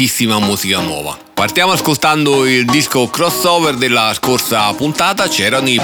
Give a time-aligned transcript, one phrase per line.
[0.00, 1.14] tantissima musica nuova.
[1.34, 5.78] Partiamo ascoltando il disco crossover della scorsa puntata, c'erano i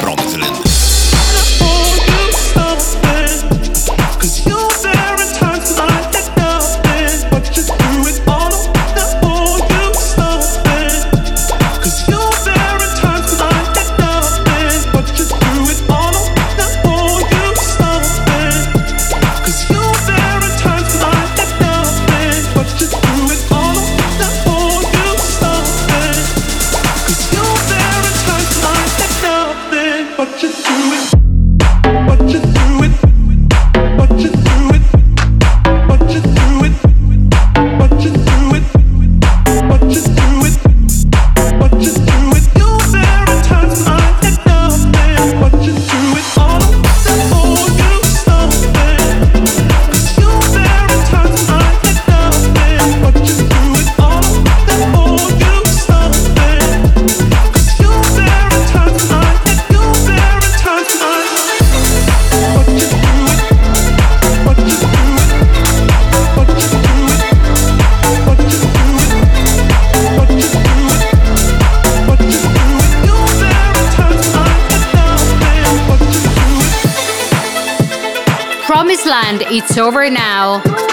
[79.26, 79.42] Promiseland.
[79.50, 80.85] It's over now.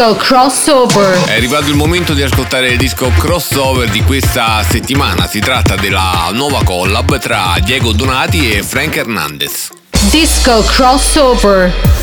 [0.00, 1.24] Disco crossover.
[1.26, 5.28] È arrivato il momento di ascoltare il disco crossover di questa settimana.
[5.28, 9.68] Si tratta della nuova collab tra Diego Donati e Frank Hernandez.
[10.08, 11.99] Disco crossover.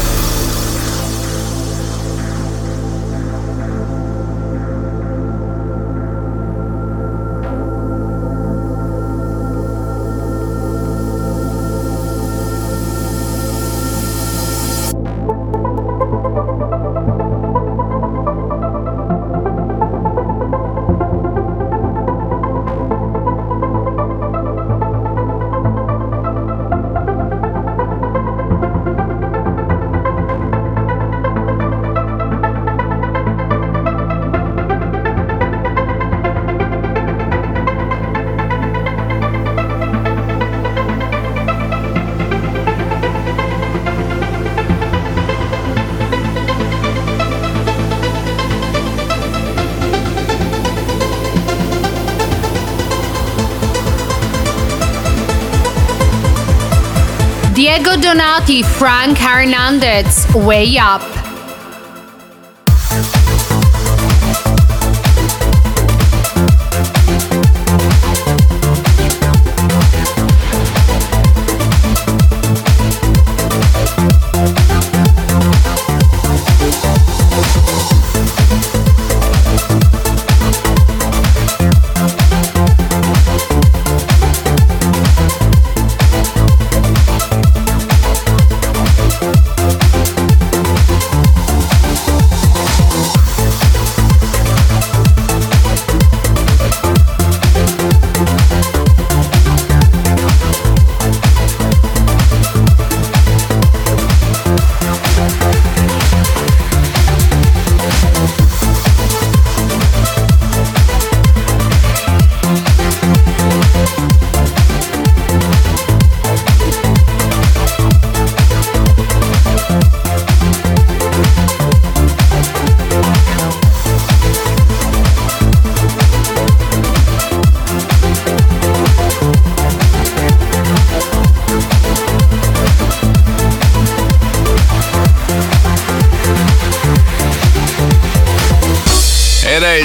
[58.01, 61.16] Donati, Frank Hernandez, Way Up.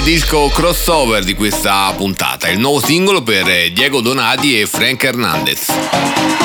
[0.03, 5.71] Disco crossover di questa puntata, il nuovo singolo per Diego Donati e Frank Hernandez.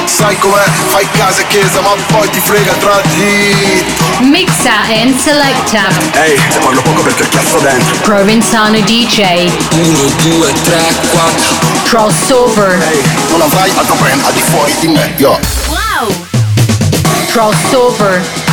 [0.05, 3.85] Sai com'è, fai casa e chiesa ma poi ti frega tra di
[4.21, 5.88] Mixa and selecta.
[6.23, 9.50] Ehi, se parlo poco perché ho chiasso dentro Provenzano DJ.
[9.73, 11.55] 1, 2, 3, 4.
[11.83, 12.81] Crossover.
[12.81, 15.37] Ehi, non avrai altro brand al di fuori di me, yo
[17.33, 18.38] Crossover.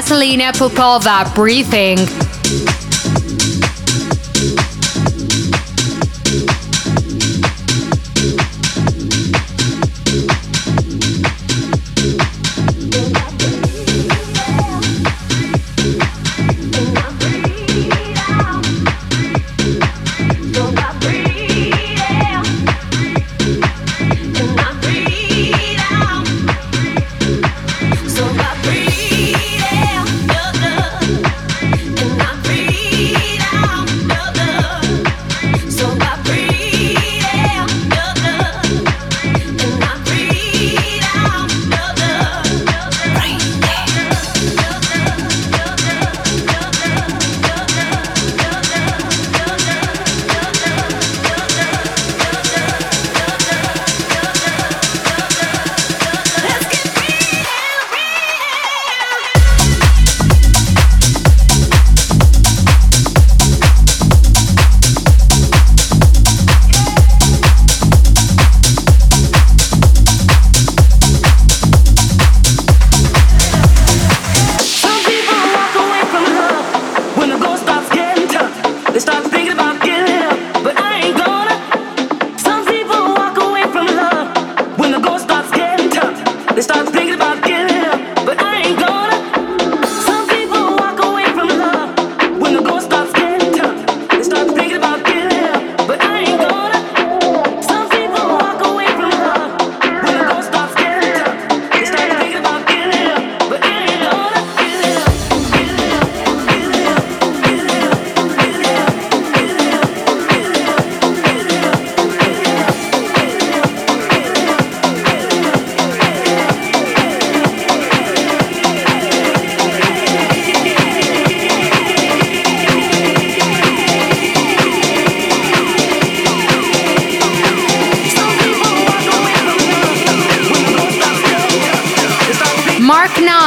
[0.00, 2.29] Vaselina Popova, Breathing.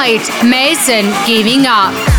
[0.03, 2.12] Mason, Giving Up.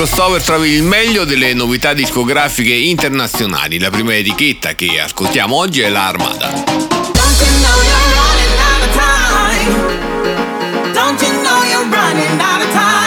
[0.00, 3.78] Crossover trovi il meglio delle novità discografiche internazionali.
[3.78, 6.48] La prima etichetta che ascoltiamo oggi è la Armada.
[6.48, 6.80] Don't
[11.20, 12.99] you know you're running out of time?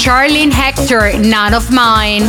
[0.00, 2.22] Charlene Hector, None of Mine.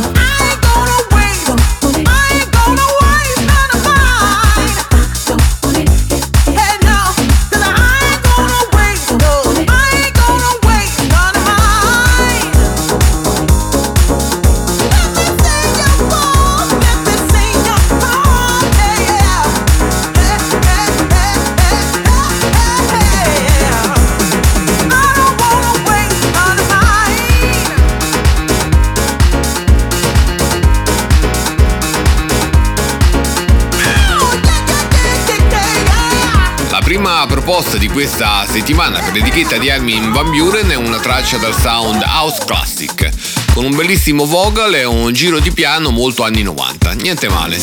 [37.44, 42.00] Proposta di questa settimana per l'etichetta di Armin Van Buren è una traccia dal sound
[42.04, 43.08] house classic,
[43.52, 46.92] con un bellissimo vocal e un giro di piano molto anni 90.
[46.92, 47.56] Niente male.
[47.56, 47.60] I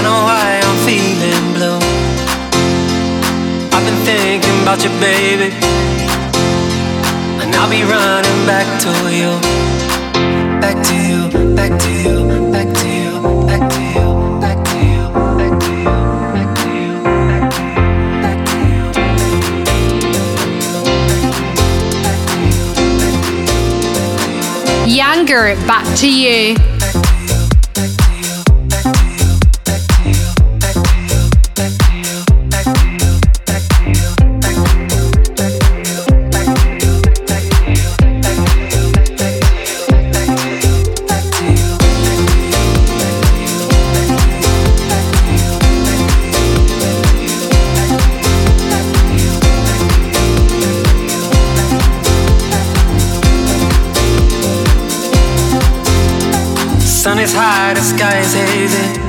[0.00, 1.80] know why I'm feeling blue.
[3.72, 5.52] I've been thinking about you, baby.
[7.40, 8.46] And I'll be running.
[8.46, 9.40] Back to you,
[10.60, 12.52] back to you, back to you,
[25.34, 26.73] Younger, Back to You.
[57.24, 59.00] Is high, the sky is hazy.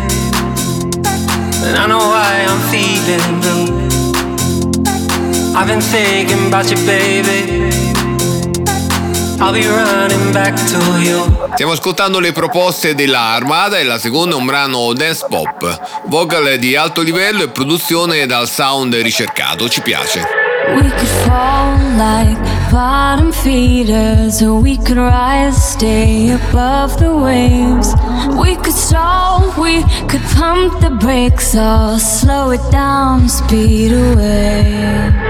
[1.67, 3.86] And I know why I'm feeling blue.
[5.53, 7.69] I've been thinking about you, baby.
[9.41, 11.50] I'll be running back to you.
[11.55, 16.57] Stiamo ascoltando le proposte della Armada e la seconda è un brano dance pop, vocal
[16.57, 20.22] di alto livello e produzione dal sound ricercato, ci piace.
[20.74, 22.39] We could fall like
[22.72, 27.93] bottom feeders, or we could rise, stay above the waves.
[28.39, 35.24] We could stall, we could pump the brakes, or slow it down, speed away.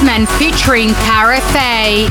[0.00, 2.08] Husman featuring Cara Faye.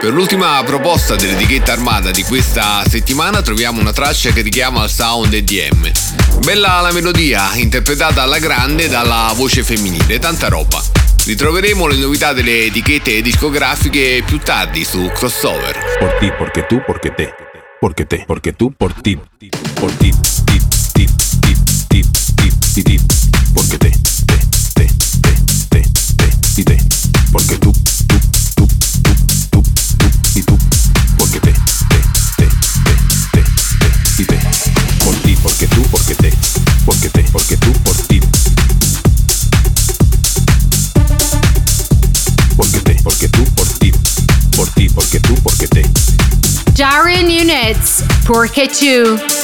[0.00, 5.34] Per l'ultima proposta dell'etichetta armata di questa settimana troviamo una traccia che richiama al sound
[5.34, 5.90] EDM.
[6.38, 10.82] Bella la melodia, interpretata alla grande dalla voce femminile, tanta roba.
[11.26, 15.83] Ritroveremo le novità delle etichette discografiche più tardi su Crossover.
[16.00, 17.32] Por ti, porque tú, porque te.
[17.80, 19.16] Porque te, porque tú, por ti.
[19.80, 20.12] Por ti,
[48.26, 49.43] Porque Tu.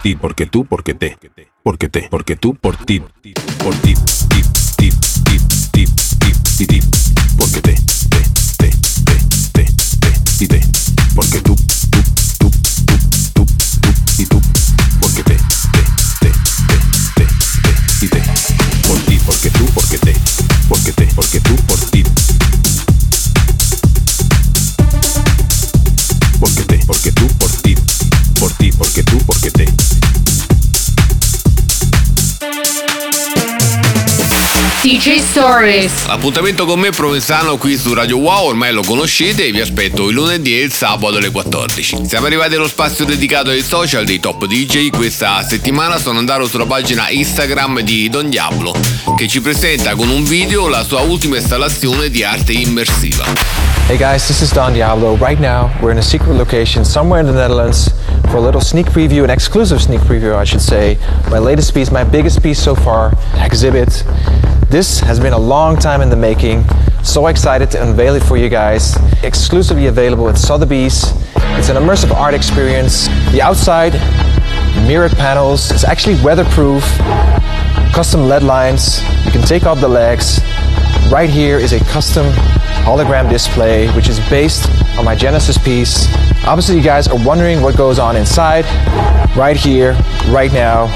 [0.00, 1.16] Ti, porque tú, porque te.
[1.62, 3.00] Porque te, porque tú, por ti.
[3.62, 4.42] Por ti, ti,
[4.76, 4.90] ti,
[5.24, 5.38] ti,
[5.72, 6.80] ti, ti, ti, ti.
[7.38, 7.74] Porque te,
[35.00, 36.04] DJ Stories.
[36.08, 40.14] L'appuntamento con me Provenzano qui su Radio Wow, ormai lo conoscete e vi aspetto il
[40.14, 42.04] lunedì e il sabato alle 14.
[42.06, 44.90] Siamo arrivati allo spazio dedicato ai social dei top DJ.
[44.90, 48.74] Questa settimana sono andato sulla pagina Instagram di Don Diablo,
[49.16, 53.24] che ci presenta con un video la sua ultima installazione di arte immersiva.
[53.88, 55.16] Hey guys, this is Don Diablo.
[55.16, 57.90] Right now, we're in a secret location somewhere in the Netherlands
[58.28, 60.98] for a little sneak preview, an exclusive sneak preview, I should say.
[61.30, 64.04] My latest piece, my biggest piece so far, exhibit.
[64.70, 66.62] This has been a long time in the making.
[67.02, 68.96] So excited to unveil it for you guys.
[69.24, 71.10] Exclusively available at Sotheby's.
[71.58, 73.08] It's an immersive art experience.
[73.32, 73.94] The outside,
[74.86, 75.72] mirrored panels.
[75.72, 76.84] It's actually weatherproof.
[77.92, 79.02] Custom LED lines.
[79.24, 80.38] You can take off the legs.
[81.10, 82.26] Right here is a custom
[82.86, 86.06] hologram display, which is based on my Genesis piece.
[86.46, 88.64] Obviously, you guys are wondering what goes on inside.
[89.36, 89.94] Right here,
[90.28, 90.86] right now,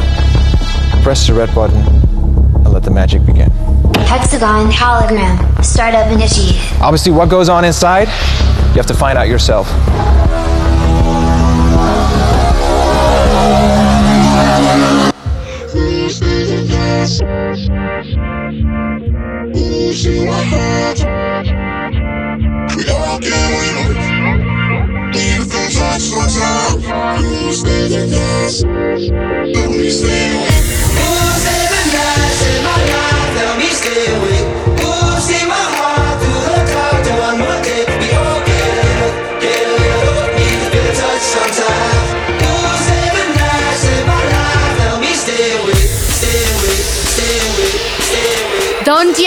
[1.03, 2.04] press the red button
[2.75, 3.51] let the magic begin.
[4.07, 5.65] Hexagon hologram.
[5.65, 6.61] Startup initiated.
[6.81, 8.09] Obviously, what goes on inside,
[8.71, 9.69] you have to find out yourself.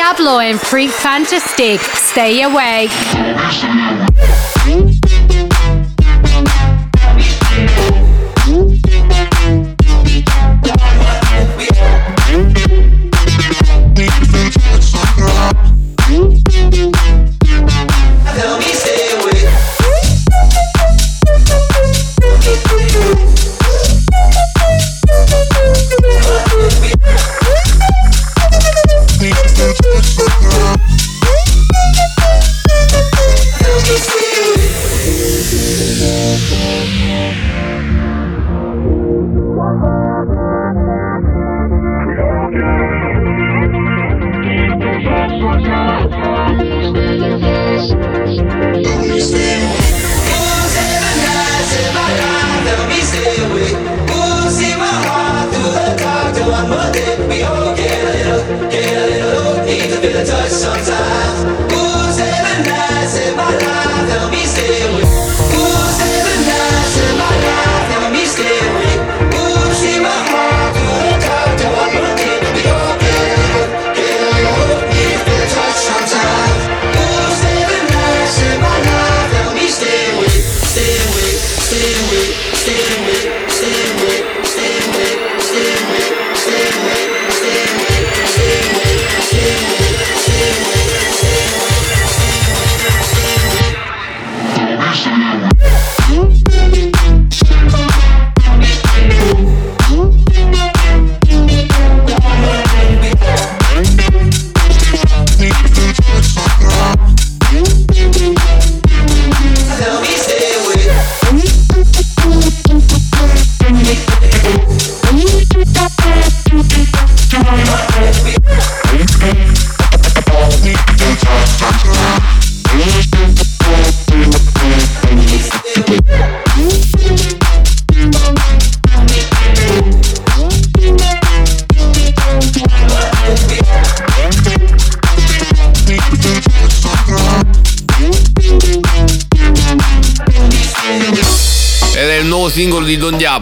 [0.08, 2.91] Diablo and Freak Fantastic, Stay Awake.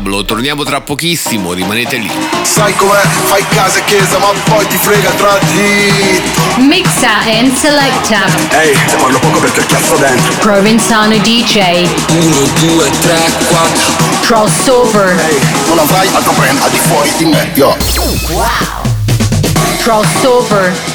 [0.05, 2.11] Diablo, torniamo tra pochissimo, rimanete lì.
[2.43, 3.01] Sai com'è?
[3.23, 6.21] Fai casa e chiesa, ma poi ti frega tra di.
[6.57, 8.23] Mixa and selecta.
[8.51, 10.31] Ehi, se parlo poco perché cazzo dentro.
[10.35, 11.87] Provenzano DJ.
[12.09, 15.19] 1, 2, 3, 4 Crossover.
[15.27, 15.39] Ehi,
[15.69, 17.75] non avrai altro brand al di fuori di me, yo.
[19.79, 20.94] Crossover.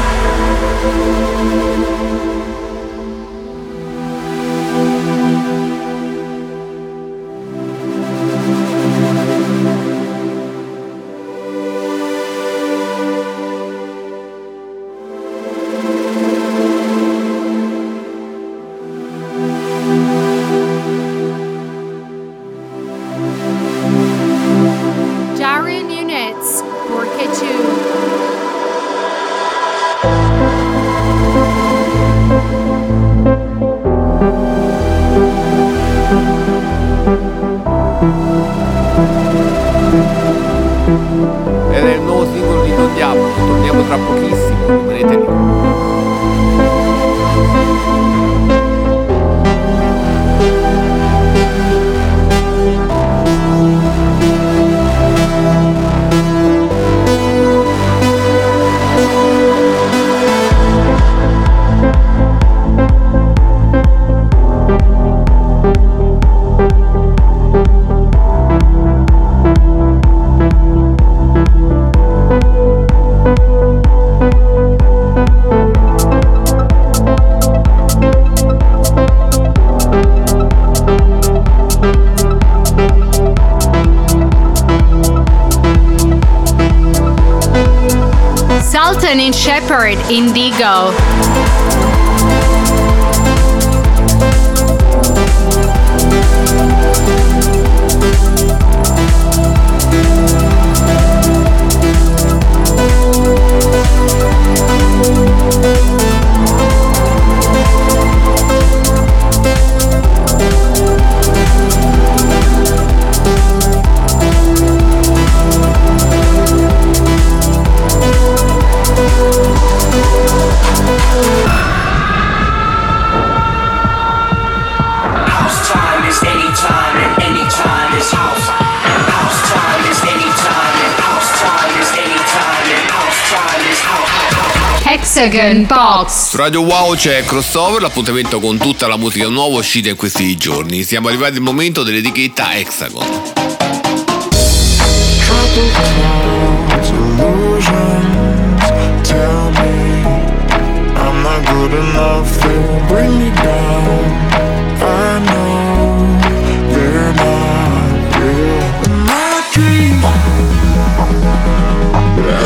[135.21, 136.29] Hexagon Box.
[136.29, 140.83] Su Radio Wow c'è Crossover, l'appuntamento con tutta la musica nuova uscita in questi giorni.
[140.83, 143.05] Siamo arrivati al momento dell'etichetta Hexagon.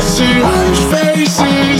[0.02, 1.55] see orange faces.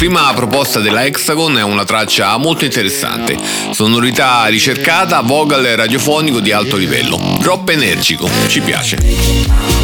[0.00, 3.36] prima proposta della Hexagon è una traccia molto interessante,
[3.70, 9.79] sonorità ricercata, vocal radiofonico di alto livello, drop energico, ci piace.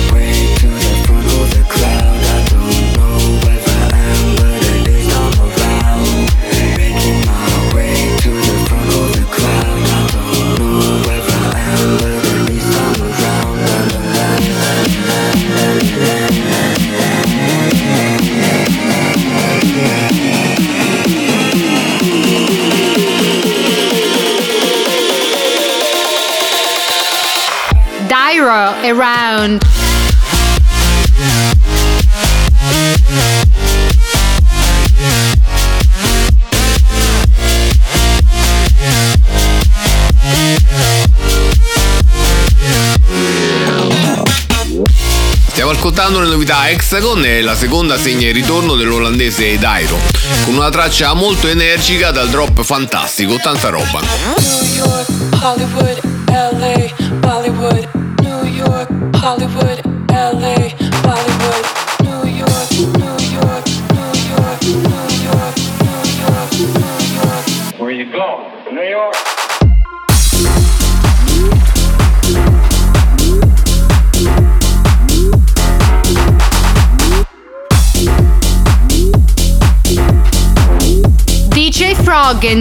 [28.88, 29.60] Around.
[45.48, 49.98] Stiamo ascoltando le novità Hexagon e la seconda segna il ritorno dell'olandese Dairo,
[50.44, 54.00] con una traccia molto energica dal drop fantastico, tanta roba.
[54.00, 55.08] New York,
[55.40, 57.95] Hollywood, LA, Bollywood,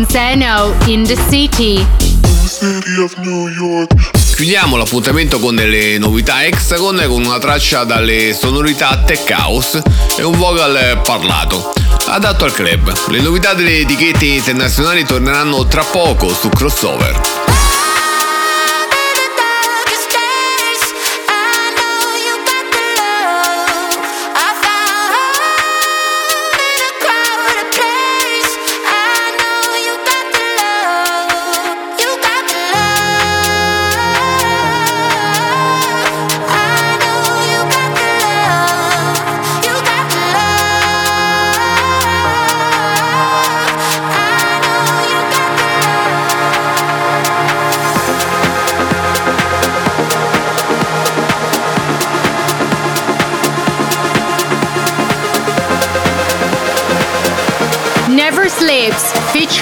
[0.08, 1.84] Zeno in the city.
[4.36, 9.82] Chiudiamo l'appuntamento con delle novità Hexagon con una traccia dalle sonorità tech house
[10.18, 11.74] e un vocal parlato,
[12.06, 12.94] adatto al club.
[13.08, 17.45] Le novità delle etichette internazionali torneranno tra poco su Crossover.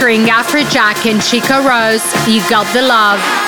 [0.04, 2.04] Featuring Afrojack and Chica Rose.
[2.28, 3.43] You got the love.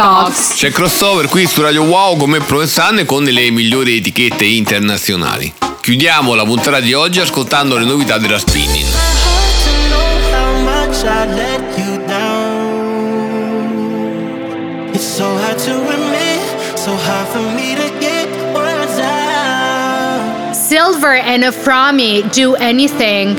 [0.00, 0.54] Box.
[0.54, 5.52] C'è crossover qui su Radio Wow come Provenzane con le migliori etichette internazionali.
[5.78, 8.86] Chiudiamo la puntata di oggi ascoltando le novità della spinning.
[10.32, 12.40] how much I let you down.
[14.94, 16.40] It's so hard to admit,
[16.78, 20.54] so hard for me to get words out.
[20.54, 23.36] Silver and Aframi do anything.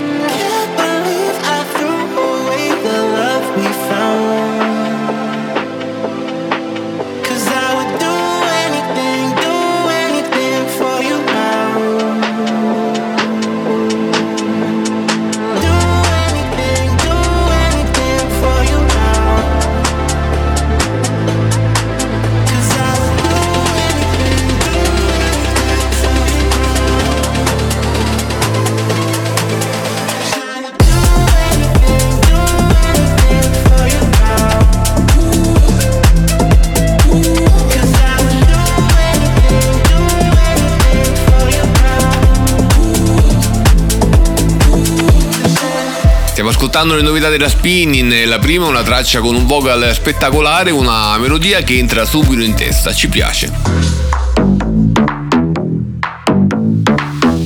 [46.71, 51.17] Ascoltando le novità della spinning, la prima è una traccia con un vocal spettacolare, una
[51.17, 53.51] melodia che entra subito in testa, ci piace.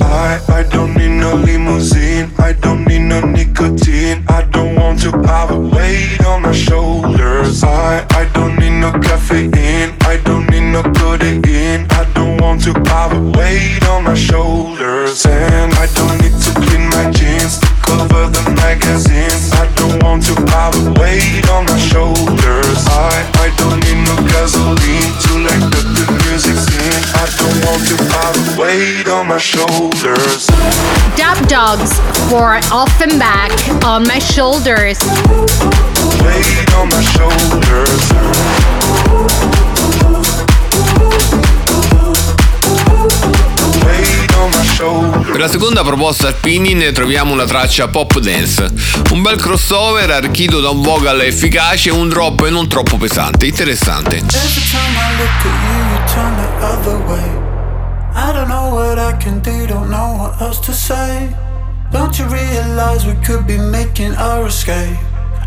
[0.00, 2.30] I, I don't need no limousine.
[2.38, 4.22] I don't need no nicotine.
[4.28, 7.64] I don't want to have a weight on my shoulders.
[7.64, 9.92] I, I don't need no caffeine.
[10.02, 11.88] I don't need no codeine.
[11.90, 15.26] I don't want to have a weight on my shoulders.
[15.26, 15.65] And
[31.48, 32.58] Dogs for
[33.84, 34.98] on my shoulders.
[36.20, 38.12] Weight on my shoulders.
[43.84, 45.30] Weight on my shoulders.
[45.30, 48.68] Per la seconda proposta spinning troviamo una traccia pop dance,
[49.12, 54.24] un bel crossover arricchito da un vocal efficace e un drop non troppo pesante, interessante.
[58.16, 58.24] I look at you, you turn the other way.
[58.24, 61.34] I don't know what I can do, don't know what else to say.
[61.92, 64.96] Don't you realize we could be making our escape?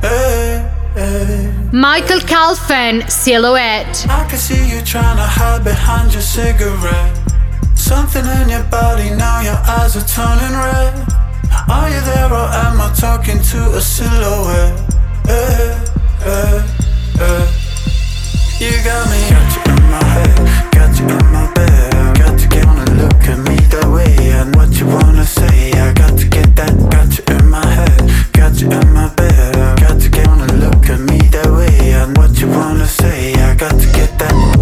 [0.02, 1.54] Hey, hey.
[1.72, 4.06] Michael Calfan, Silhouette.
[4.10, 7.18] I can see you trying to hide behind your cigarette.
[7.76, 10.94] Something in your body, now your eyes are turning red.
[11.68, 14.78] Are you there or am I talking to a silhouette?
[15.26, 15.78] Hey,
[16.22, 16.62] hey,
[17.18, 17.46] hey.
[18.62, 21.79] You got me, got you in my head, got you in my bed.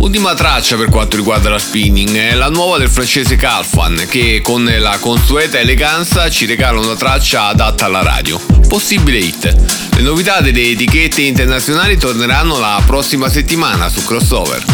[0.08, 4.64] Ultima traccia per quanto riguarda la spinning è la nuova del francese Calfan che con
[4.64, 8.40] la consueta eleganza ci regala una traccia adatta alla radio.
[8.68, 9.56] Possibile hit.
[9.96, 14.66] Le novità delle etichette internazionali torneranno la prossima settimana su Crossover.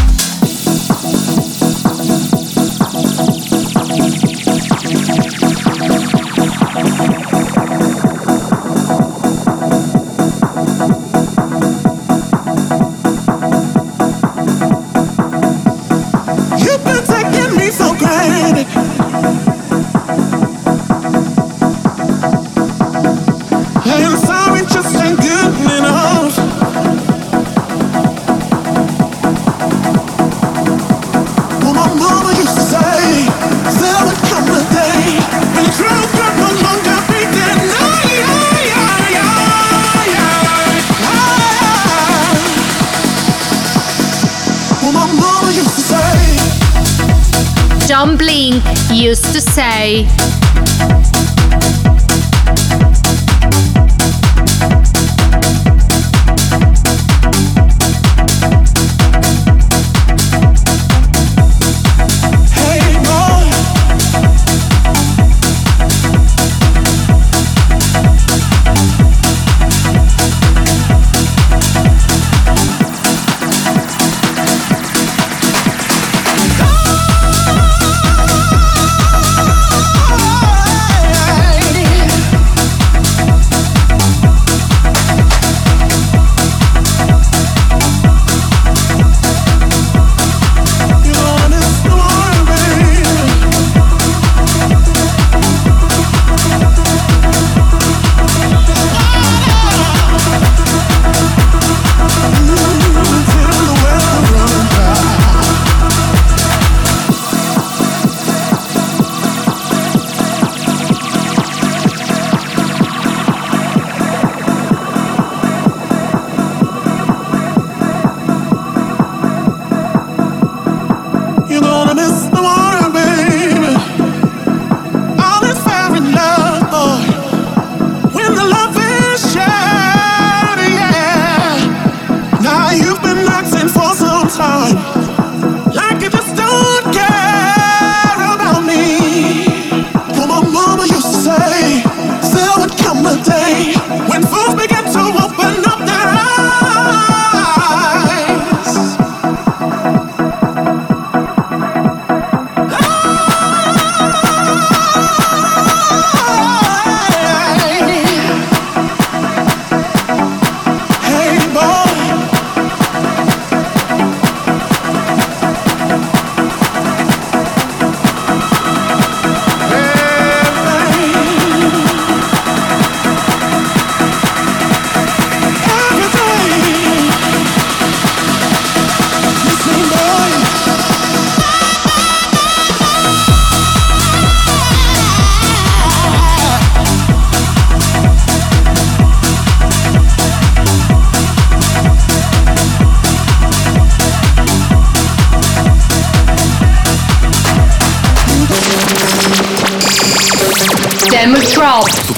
[48.92, 50.43] Used to say.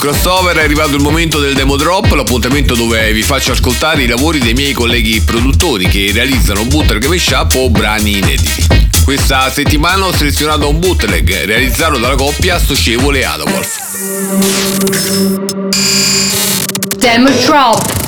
[0.06, 4.38] Crossover è arrivato il momento del demo drop, l'appuntamento dove vi faccio ascoltare i lavori
[4.38, 8.68] dei miei colleghi produttori che realizzano bootleg mashup o brani inediti.
[9.04, 13.78] Questa settimana ho selezionato un bootleg realizzato dalla coppia Socievole Adolf.
[16.98, 18.04] Demo drop.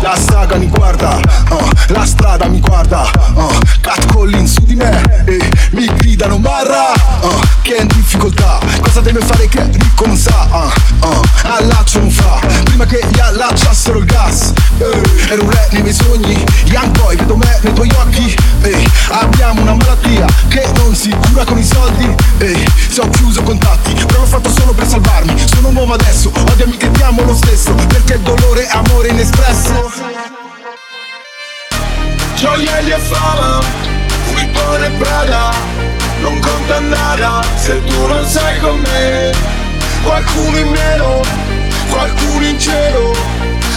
[0.00, 5.13] La saga mi guarda, uh, la strada mi guarda, uh, catcalling su di me
[5.74, 10.46] mi gridano marra, uh, che è in difficoltà, cosa deve fare che ricco non sa,
[10.50, 15.68] uh, uh, allaccio non fa, prima che gli allacciassero il gas, eh, ero un re
[15.72, 20.64] nei miei sogni, young boy, vedo me nei tuoi occhi, eh, abbiamo una malattia che
[20.76, 24.72] non si cura con i soldi, eh, se ho chiuso contatti, però l'ho fatto solo
[24.72, 28.66] per salvarmi, sono un uomo adesso, odiami che ti amo lo stesso, perché il dolore
[28.66, 29.90] è amore inespresso.
[32.36, 33.93] Gioielli e fama,
[34.32, 35.50] Vuitton e Prada
[36.20, 39.32] Non conta nada se tu non sei con me.
[40.04, 41.22] Qualcuno in meno,
[41.88, 43.16] qualcuno in cielo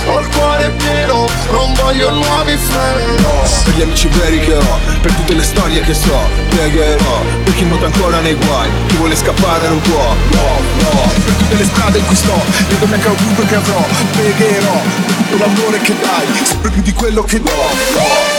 [0.08, 3.24] Ho il cuore pieno, non voglio nuovi freni
[3.64, 6.20] Per gli amici veri che ho, per tutte le storie che so,
[6.50, 11.10] pregherò Per chi nuota ancora nei guai, chi vuole scappare non può, no, no.
[11.24, 15.16] Per tutte le strade in cui sto, le donne che ovunque che avrò, pregherò Per
[15.16, 18.36] tutto l'amore che dai, sempre più di quello che do, no.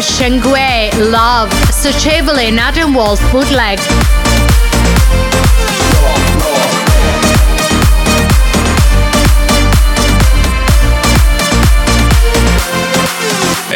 [0.00, 3.78] Shangue, Love, Sachevelin, Adam Walls, Bootleg,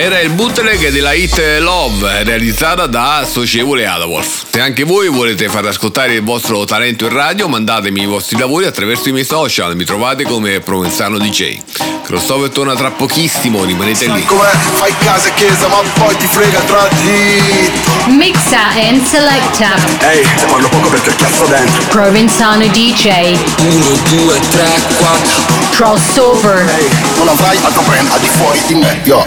[0.01, 4.45] Era il bootleg della hit Love realizzata da Socievole Adolf.
[4.51, 8.65] Se anche voi volete far ascoltare il vostro talento in radio, mandatemi i vostri lavori
[8.65, 11.59] attraverso i miei social, mi trovate come Provenzano DJ.
[12.03, 14.27] Crossover torna tra pochissimo, rimanete lì.
[14.73, 17.71] Fai casa e chiesa ma poi ti frega tra di
[18.17, 19.75] Mixa and selecta.
[20.09, 23.37] Ehi, te parlo poco perché cazzo dentro Provenzano DJ.
[23.59, 26.73] 1, 2, 3, 4 Crossover.
[27.19, 29.27] Non avrai altro brand al di fuori di me, yo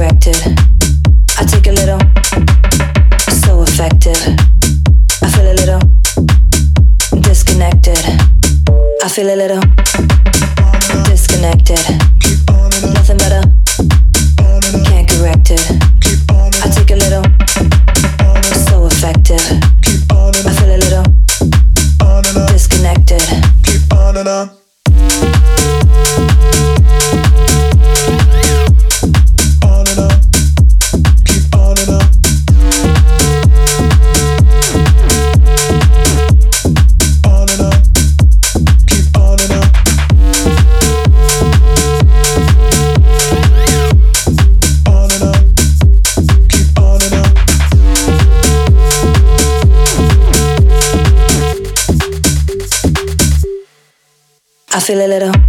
[0.00, 0.46] it.
[1.38, 1.98] I take a little,
[3.28, 4.16] so effective.
[5.22, 5.80] I feel a little
[7.20, 7.98] disconnected.
[9.02, 9.60] I feel a little
[11.04, 11.80] disconnected.
[12.94, 13.42] Nothing better,
[14.84, 15.64] can't correct it.
[16.30, 17.24] I take a little,
[18.66, 19.42] so effective.
[20.10, 21.04] I feel a little
[22.48, 23.22] disconnected.
[54.82, 55.41] Feel a little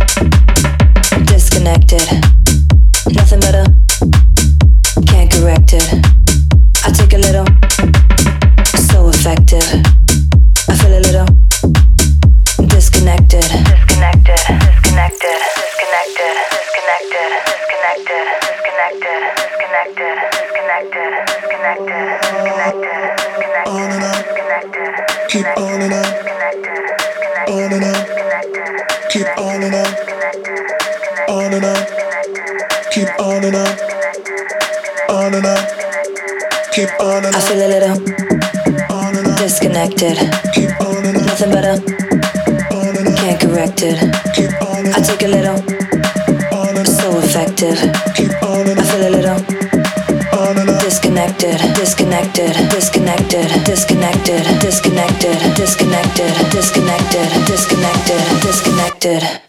[59.03, 59.41] disconnected.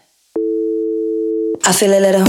[1.66, 2.24] I feel a little.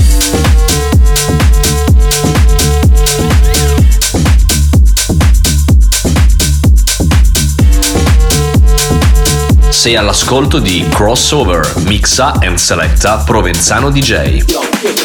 [9.70, 15.05] Sei all'ascolto di Crossover, mixa and selecta Provenzano DJ.